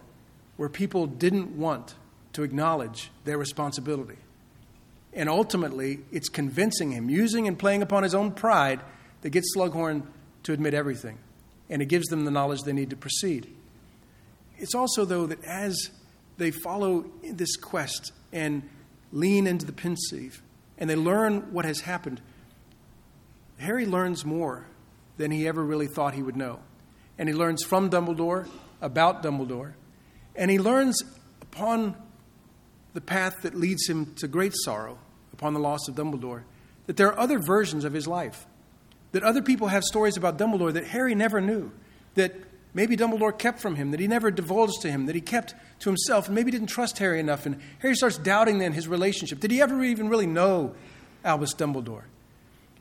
where 0.57 0.69
people 0.69 1.07
didn't 1.07 1.57
want 1.57 1.95
to 2.33 2.43
acknowledge 2.43 3.11
their 3.25 3.39
responsibility. 3.39 4.19
And 5.13 5.29
ultimately, 5.29 6.01
it's 6.13 6.29
convincing 6.29 6.93
him, 6.93 7.09
using 7.09 7.49
and 7.49 7.59
playing 7.59 7.83
upon 7.83 8.03
his 8.03 8.15
own 8.15 8.33
pride, 8.33 8.81
that 9.23 9.31
gets 9.31 9.55
Slughorn 9.57 10.03
to 10.45 10.53
admit 10.53 10.75
everything. 10.75 11.19
And 11.69 11.83
it 11.83 11.87
gives 11.87 12.07
them 12.07 12.25
the 12.25 12.31
knowledge 12.31 12.63
they 12.63 12.73
need 12.73 12.91
to 12.91 12.97
proceed. 12.97 13.53
It's 14.59 14.75
also, 14.75 15.05
though, 15.05 15.27
that 15.27 15.43
as 15.45 15.91
they 16.37 16.51
follow 16.51 17.07
this 17.23 17.57
quest 17.57 18.13
and 18.33 18.69
lean 19.13 19.47
into 19.47 19.65
the 19.65 19.73
Pensieve 19.73 20.43
and 20.77 20.89
they 20.89 20.97
learn 20.97 21.53
what 21.53 21.65
has 21.65 21.81
happened, 21.81 22.21
Harry 23.59 23.87
learns 23.87 24.25
more 24.25 24.67
than 25.17 25.31
he 25.31 25.49
ever 25.49 25.65
really 25.65 25.87
thought 25.87 26.15
he 26.15 26.23
would 26.23 26.37
know. 26.37 26.61
And 27.19 27.29
he 27.29 27.35
learns 27.35 27.65
from 27.65 27.91
Dumbledore 27.91 28.47
about 28.81 29.23
Dumbledore. 29.23 29.73
And 30.37 30.51
he 30.51 30.59
learns 30.59 31.03
upon 31.43 31.97
the 32.95 33.01
path 33.01 33.35
that 33.43 33.55
leads 33.55 33.89
him 33.89 34.15
to 34.17 34.29
great 34.29 34.55
sorrow, 34.55 34.99
upon 35.33 35.55
the 35.55 35.61
loss 35.61 35.89
of 35.89 35.95
Dumbledore, 35.95 36.45
that 36.87 36.97
there 36.97 37.09
are 37.09 37.19
other 37.19 37.39
versions 37.39 37.85
of 37.85 37.93
his 37.93 38.07
life. 38.07 38.47
That 39.13 39.23
other 39.23 39.43
people 39.43 39.69
have 39.69 39.83
stories 39.85 40.17
about 40.17 40.39
Dumbledore 40.39 40.73
that 40.75 40.87
Harry 40.87 41.15
never 41.15 41.41
knew. 41.41 41.73
That 42.15 42.35
maybe 42.75 42.97
Dumbledore 42.97 43.37
kept 43.37 43.61
from 43.61 43.77
him, 43.77 43.91
that 43.91 44.01
he 44.01 44.09
never 44.09 44.31
divulged 44.31 44.83
to 44.83 44.91
him, 44.91 45.07
that 45.07 45.15
he 45.15 45.21
kept 45.21 45.55
to 45.81 45.89
himself, 45.89 46.27
and 46.27 46.35
maybe 46.35 46.51
didn't 46.51 46.69
trust 46.69 46.99
Harry 46.99 47.21
enough. 47.21 47.47
And 47.47 47.61
Harry 47.81 47.95
starts 47.95 48.19
doubting 48.19 48.59
then 48.59 48.73
his 48.73 48.89
relationship. 48.89 49.41
Did 49.41 49.51
he 49.51 49.61
ever 49.61 49.83
even 49.83 50.09
really 50.09 50.27
know 50.27 50.75
Albus 51.25 51.55
Dumbledore? 51.55 52.05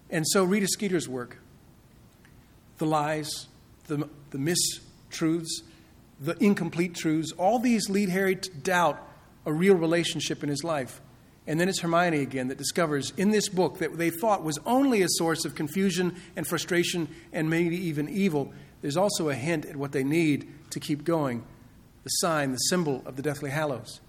And 0.10 0.26
so 0.28 0.44
Rita 0.44 0.68
Skeeter's 0.68 1.08
work, 1.08 1.38
the 2.78 2.86
lies, 2.86 3.48
the, 3.88 4.08
the 4.32 4.38
mistruths, 4.38 5.62
the 6.20 6.36
incomplete 6.44 6.96
truths, 6.96 7.32
all 7.34 7.60
these 7.60 7.90
lead 7.90 8.10
Harry 8.10 8.36
to 8.36 8.50
doubt 8.50 9.02
a 9.46 9.54
real 9.54 9.76
relationship 9.76 10.44
in 10.44 10.50
his 10.50 10.64
life. 10.64 11.02
And 11.48 11.60
then 11.60 11.70
it's 11.70 11.80
Hermione 11.80 12.20
again 12.22 12.50
that 12.50 12.58
discovers 12.58 13.14
in 13.16 13.32
this 13.32 13.48
book 13.48 13.80
that 13.80 13.98
they 13.98 14.10
thought 14.10 14.44
was 14.44 14.60
only 14.66 15.02
a 15.02 15.08
source 15.08 15.46
of 15.46 15.56
confusion 15.56 16.16
and 16.36 16.46
frustration 16.46 17.08
and 17.32 17.50
maybe 17.50 17.78
even 17.78 18.10
evil. 18.10 18.54
There's 18.82 18.98
also 18.98 19.30
a 19.30 19.36
hint 19.36 19.66
at 19.66 19.78
what 19.78 19.94
they 19.94 20.04
need 20.04 20.48
to 20.72 20.80
keep 20.80 21.04
going 21.04 21.44
the 22.04 22.10
sign, 22.10 22.52
the 22.52 22.58
symbol 22.58 23.02
of 23.06 23.18
the 23.18 23.22
Deathly 23.22 23.50
Hallows. 23.50 24.00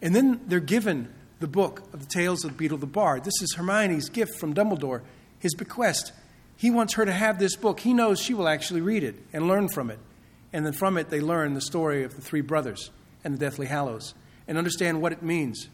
And 0.00 0.14
then 0.14 0.40
they're 0.46 0.60
given 0.60 1.12
the 1.40 1.46
book 1.46 1.82
of 1.92 2.00
the 2.00 2.06
Tales 2.06 2.44
of 2.44 2.52
Beedle 2.52 2.80
the 2.80 2.86
Bard. 2.86 3.24
This 3.24 3.42
is 3.42 3.54
Hermione's 3.54 4.08
gift 4.08 4.38
from 4.38 4.54
Dumbledore 4.54 5.02
his 5.42 5.54
bequest. 5.54 6.12
He 6.56 6.70
wants 6.70 6.94
her 6.94 7.04
to 7.04 7.12
have 7.12 7.38
this 7.38 7.56
book. 7.56 7.80
He 7.80 7.92
knows 7.92 8.20
she 8.20 8.32
will 8.32 8.46
actually 8.46 8.80
read 8.80 9.02
it 9.02 9.16
and 9.32 9.48
learn 9.48 9.68
from 9.68 9.90
it. 9.90 9.98
And 10.52 10.64
then 10.64 10.72
from 10.72 10.96
it, 10.96 11.10
they 11.10 11.20
learn 11.20 11.54
the 11.54 11.60
story 11.60 12.04
of 12.04 12.14
the 12.14 12.22
three 12.22 12.42
brothers 12.42 12.90
and 13.24 13.34
the 13.34 13.38
Deathly 13.38 13.66
Hallows 13.66 14.14
and 14.46 14.56
understand 14.56 15.02
what 15.02 15.12
it 15.12 15.22
means. 15.22 15.68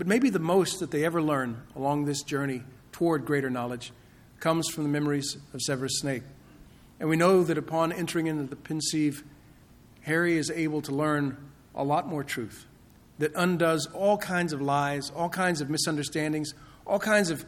But 0.00 0.06
maybe 0.06 0.30
the 0.30 0.38
most 0.38 0.80
that 0.80 0.90
they 0.90 1.04
ever 1.04 1.20
learn 1.20 1.60
along 1.76 2.06
this 2.06 2.22
journey 2.22 2.62
toward 2.90 3.26
greater 3.26 3.50
knowledge 3.50 3.92
comes 4.38 4.66
from 4.70 4.84
the 4.84 4.88
memories 4.88 5.36
of 5.52 5.60
Severus 5.60 5.98
Snape. 5.98 6.22
And 6.98 7.10
we 7.10 7.16
know 7.16 7.44
that 7.44 7.58
upon 7.58 7.92
entering 7.92 8.26
into 8.26 8.44
the 8.44 8.56
Pensieve, 8.56 9.22
Harry 10.00 10.38
is 10.38 10.50
able 10.50 10.80
to 10.80 10.92
learn 10.92 11.36
a 11.74 11.84
lot 11.84 12.08
more 12.08 12.24
truth 12.24 12.64
that 13.18 13.30
undoes 13.34 13.88
all 13.88 14.16
kinds 14.16 14.54
of 14.54 14.62
lies, 14.62 15.10
all 15.14 15.28
kinds 15.28 15.60
of 15.60 15.68
misunderstandings, 15.68 16.54
all 16.86 16.98
kinds 16.98 17.28
of 17.28 17.44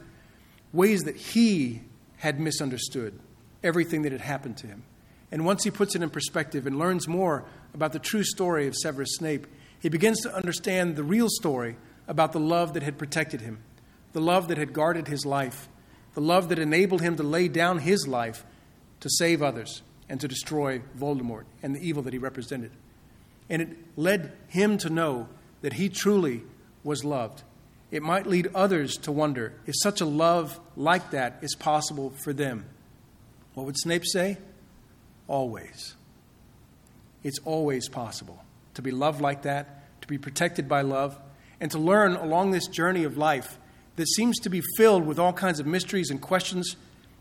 ways 0.74 1.04
that 1.04 1.16
he 1.16 1.80
had 2.18 2.38
misunderstood 2.38 3.18
everything 3.64 4.02
that 4.02 4.12
had 4.12 4.20
happened 4.20 4.58
to 4.58 4.66
him. 4.66 4.82
And 5.30 5.46
once 5.46 5.64
he 5.64 5.70
puts 5.70 5.94
it 5.94 6.02
in 6.02 6.10
perspective 6.10 6.66
and 6.66 6.78
learns 6.78 7.08
more 7.08 7.46
about 7.72 7.94
the 7.94 7.98
true 7.98 8.24
story 8.24 8.66
of 8.66 8.76
Severus 8.76 9.14
Snape, 9.14 9.46
he 9.80 9.88
begins 9.88 10.20
to 10.20 10.34
understand 10.34 10.96
the 10.96 11.02
real 11.02 11.30
story 11.30 11.76
about 12.12 12.32
the 12.32 12.38
love 12.38 12.74
that 12.74 12.82
had 12.82 12.98
protected 12.98 13.40
him, 13.40 13.58
the 14.12 14.20
love 14.20 14.48
that 14.48 14.58
had 14.58 14.74
guarded 14.74 15.08
his 15.08 15.24
life, 15.24 15.68
the 16.12 16.20
love 16.20 16.50
that 16.50 16.58
enabled 16.58 17.00
him 17.00 17.16
to 17.16 17.22
lay 17.22 17.48
down 17.48 17.78
his 17.78 18.06
life 18.06 18.44
to 19.00 19.08
save 19.10 19.42
others 19.42 19.80
and 20.08 20.20
to 20.20 20.28
destroy 20.28 20.82
Voldemort 20.98 21.44
and 21.62 21.74
the 21.74 21.80
evil 21.80 22.02
that 22.02 22.12
he 22.12 22.18
represented. 22.18 22.70
And 23.48 23.62
it 23.62 23.68
led 23.96 24.32
him 24.48 24.76
to 24.78 24.90
know 24.90 25.28
that 25.62 25.72
he 25.72 25.88
truly 25.88 26.42
was 26.84 27.04
loved 27.04 27.42
it 27.92 28.02
might 28.02 28.26
lead 28.26 28.48
others 28.54 28.96
to 28.96 29.12
wonder 29.12 29.52
if 29.66 29.74
such 29.82 30.00
a 30.00 30.06
love 30.06 30.58
like 30.76 31.10
that 31.10 31.38
is 31.42 31.54
possible 31.54 32.10
for 32.24 32.32
them. 32.32 32.64
What 33.52 33.66
would 33.66 33.76
Snape 33.78 34.06
say? 34.06 34.38
Always. 35.28 35.94
It's 37.22 37.38
always 37.44 37.90
possible 37.90 38.42
to 38.74 38.82
be 38.82 38.90
loved 38.90 39.20
like 39.20 39.42
that, 39.42 40.00
to 40.00 40.08
be 40.08 40.16
protected 40.16 40.70
by 40.70 40.80
love, 40.80 41.18
and 41.62 41.70
to 41.70 41.78
learn 41.78 42.16
along 42.16 42.50
this 42.50 42.66
journey 42.66 43.04
of 43.04 43.16
life 43.16 43.56
that 43.94 44.08
seems 44.08 44.40
to 44.40 44.50
be 44.50 44.60
filled 44.76 45.06
with 45.06 45.16
all 45.16 45.32
kinds 45.32 45.60
of 45.60 45.66
mysteries 45.66 46.10
and 46.10 46.20
questions 46.20 46.74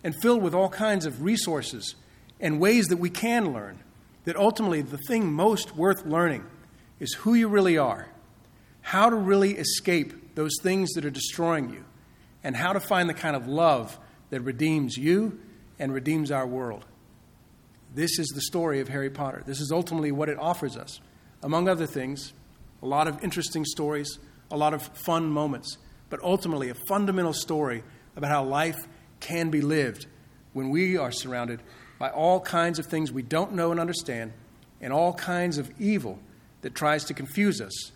and 0.03 0.15
filled 0.19 0.41
with 0.41 0.55
all 0.55 0.67
kinds 0.67 1.05
of 1.05 1.21
resources 1.21 1.93
and 2.39 2.59
ways 2.59 2.87
that 2.87 2.97
we 2.97 3.11
can 3.11 3.53
learn. 3.53 3.77
That 4.25 4.35
ultimately, 4.35 4.81
the 4.81 4.97
thing 4.97 5.31
most 5.31 5.75
worth 5.75 6.07
learning 6.07 6.43
is 6.99 7.13
who 7.13 7.35
you 7.35 7.49
really 7.49 7.77
are, 7.77 8.07
how 8.81 9.11
to 9.11 9.15
really 9.15 9.57
escape 9.57 10.33
those 10.33 10.53
things 10.63 10.91
that 10.93 11.05
are 11.05 11.11
destroying 11.11 11.69
you, 11.69 11.85
and 12.43 12.55
how 12.55 12.73
to 12.73 12.79
find 12.79 13.07
the 13.07 13.13
kind 13.13 13.35
of 13.35 13.47
love 13.47 13.99
that 14.31 14.41
redeems 14.41 14.97
you 14.97 15.39
and 15.77 15.93
redeems 15.93 16.31
our 16.31 16.47
world. 16.47 16.85
This 17.93 18.17
is 18.17 18.29
the 18.29 18.41
story 18.41 18.79
of 18.79 18.87
Harry 18.87 19.11
Potter. 19.11 19.43
This 19.45 19.61
is 19.61 19.71
ultimately 19.71 20.11
what 20.11 20.29
it 20.29 20.39
offers 20.39 20.77
us. 20.77 20.99
Among 21.43 21.67
other 21.67 21.85
things, 21.85 22.33
a 22.81 22.87
lot 22.87 23.07
of 23.07 23.23
interesting 23.23 23.65
stories, 23.65 24.17
a 24.51 24.57
lot 24.57 24.73
of 24.73 24.81
fun 24.81 25.29
moments, 25.29 25.77
but 26.09 26.21
ultimately 26.21 26.69
a 26.69 26.75
fundamental 26.87 27.33
story 27.33 27.83
about 28.15 28.29
how 28.29 28.43
life 28.43 28.87
can 29.19 29.49
be 29.49 29.61
lived 29.61 30.07
when 30.53 30.69
we 30.69 30.97
are 30.97 31.11
surrounded 31.11 31.61
by 31.97 32.09
all 32.09 32.39
kinds 32.39 32.79
of 32.79 32.85
things 32.85 33.11
we 33.11 33.21
don't 33.21 33.53
know 33.53 33.71
and 33.71 33.79
understand 33.79 34.33
and 34.81 34.91
all 34.91 35.13
kinds 35.13 35.57
of 35.57 35.71
evil 35.79 36.19
that 36.61 36.75
tries 36.75 37.05
to 37.05 37.13
confuse 37.13 37.61
us 37.61 37.91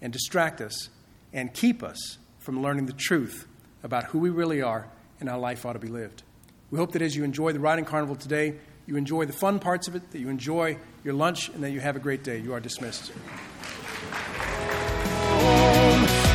and 0.00 0.12
distract 0.12 0.60
us 0.60 0.88
and 1.32 1.52
keep 1.54 1.82
us 1.82 2.18
from 2.38 2.62
learning 2.62 2.86
the 2.86 2.92
truth 2.92 3.46
about 3.82 4.04
who 4.04 4.18
we 4.18 4.30
really 4.30 4.62
are 4.62 4.88
and 5.20 5.28
how 5.28 5.38
life 5.38 5.64
ought 5.64 5.74
to 5.74 5.78
be 5.78 5.88
lived. 5.88 6.22
We 6.70 6.78
hope 6.78 6.92
that 6.92 7.02
as 7.02 7.14
you 7.14 7.24
enjoy 7.24 7.52
the 7.52 7.60
Writing 7.60 7.84
Carnival 7.84 8.16
today, 8.16 8.54
you 8.86 8.96
enjoy 8.96 9.26
the 9.26 9.32
fun 9.32 9.58
parts 9.58 9.86
of 9.86 9.94
it, 9.94 10.10
that 10.10 10.18
you 10.18 10.28
enjoy 10.28 10.78
your 11.04 11.14
lunch, 11.14 11.48
and 11.50 11.62
that 11.62 11.70
you 11.70 11.80
have 11.80 11.96
a 11.96 12.00
great 12.00 12.24
day. 12.24 12.38
You 12.38 12.54
are 12.54 12.60
dismissed 12.60 13.12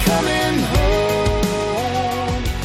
coming 0.07 0.59
home. 0.59 1.06